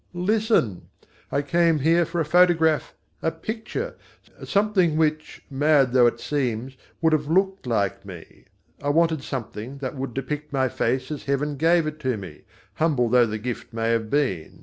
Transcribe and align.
"Listen! 0.15 0.87
I 1.31 1.43
came 1.43 1.77
here 1.77 2.07
for 2.07 2.19
a 2.19 2.25
photograph 2.25 2.95
a 3.21 3.29
picture 3.29 3.97
something 4.43 4.97
which 4.97 5.43
(mad 5.47 5.93
though 5.93 6.07
it 6.07 6.19
seems) 6.19 6.75
would 7.01 7.13
have 7.13 7.27
looked 7.27 7.67
like 7.67 8.03
me. 8.03 8.45
I 8.81 8.89
wanted 8.89 9.21
something 9.21 9.77
that 9.77 9.95
would 9.95 10.15
depict 10.15 10.51
my 10.51 10.69
face 10.69 11.11
as 11.11 11.25
Heaven 11.25 11.55
gave 11.55 11.85
it 11.85 11.99
to 11.99 12.17
me, 12.17 12.45
humble 12.73 13.09
though 13.09 13.27
the 13.27 13.37
gift 13.37 13.73
may 13.73 13.91
have 13.91 14.09
been. 14.09 14.59